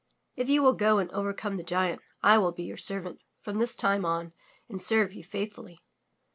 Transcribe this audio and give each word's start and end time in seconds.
If 0.35 0.49
you 0.49 0.63
will 0.63 0.73
go 0.73 0.97
and 0.97 1.11
overcome 1.11 1.57
the 1.57 1.63
giant, 1.63 2.01
I 2.23 2.39
will 2.39 2.51
be 2.51 2.63
your 2.63 2.75
servant 2.75 3.19
from 3.39 3.59
this 3.59 3.75
time 3.75 4.03
on 4.03 4.33
and 4.67 4.81
serve 4.81 5.13
you 5.13 5.23
faithfully." 5.23 5.77